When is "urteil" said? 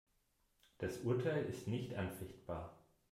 1.01-1.45